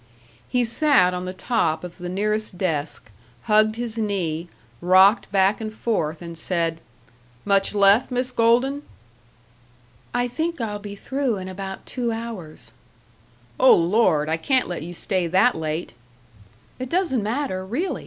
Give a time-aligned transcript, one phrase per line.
[0.49, 3.11] He sat on the top of the nearest desk,
[3.43, 4.47] hugged his knee,
[4.81, 6.81] rocked back and forth, and said,
[7.45, 8.81] "Much left, Miss Golden?"
[10.11, 12.71] "I think I'll be through in about two hours."
[13.59, 14.27] "Oh, Lord!
[14.27, 15.93] I can't let you stay that late."
[16.79, 17.63] "It doesn't matter.
[17.63, 17.99] Really!